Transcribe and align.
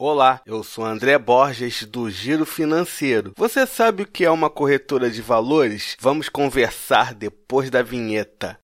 Olá, 0.00 0.40
eu 0.46 0.62
sou 0.62 0.84
André 0.84 1.18
Borges 1.18 1.84
do 1.84 2.08
Giro 2.08 2.46
Financeiro. 2.46 3.32
Você 3.36 3.66
sabe 3.66 4.04
o 4.04 4.06
que 4.06 4.24
é 4.24 4.30
uma 4.30 4.48
corretora 4.48 5.10
de 5.10 5.20
valores? 5.20 5.96
Vamos 5.98 6.28
conversar 6.28 7.12
depois 7.12 7.68
da 7.68 7.82
vinheta. 7.82 8.56